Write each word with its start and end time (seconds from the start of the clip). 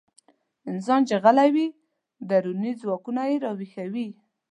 انسان 0.71 1.01
چې 1.07 1.15
غلی 1.23 1.49
وي، 1.55 1.67
دروني 2.29 2.71
ځواکونه 2.81 3.21
راويښوي. 3.43 4.07